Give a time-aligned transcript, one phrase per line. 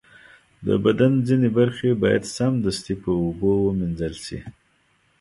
[0.65, 4.39] د بدن ځینې برخې باید سمدستي په اوبو ومینځل شي.